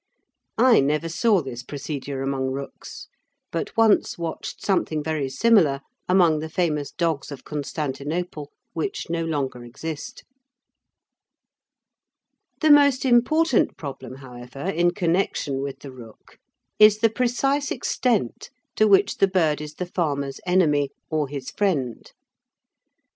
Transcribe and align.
I 0.57 0.79
never 0.79 1.07
saw 1.07 1.43
this 1.43 1.61
procedure 1.61 2.23
among 2.23 2.49
rooks, 2.49 3.07
but 3.51 3.77
once 3.77 4.17
watched 4.17 4.65
something 4.65 5.03
very 5.03 5.29
similar 5.29 5.81
among 6.09 6.39
the 6.39 6.49
famous 6.49 6.89
dogs 6.91 7.31
of 7.31 7.43
Constantinople, 7.43 8.49
which 8.73 9.11
no 9.11 9.23
longer 9.23 9.63
exist. 9.63 10.23
The 12.61 12.71
most 12.71 13.05
important 13.05 13.77
problem 13.77 14.15
however 14.15 14.61
in 14.71 14.89
connection 14.95 15.61
with 15.61 15.81
the 15.81 15.91
rook 15.91 16.39
is 16.79 16.97
the 16.97 17.09
precise 17.11 17.69
extent 17.69 18.49
to 18.77 18.87
which 18.87 19.17
the 19.19 19.27
bird 19.27 19.61
is 19.61 19.75
the 19.75 19.85
farmer's 19.85 20.39
enemy 20.47 20.89
or 21.11 21.27
his 21.27 21.51
friend. 21.51 22.11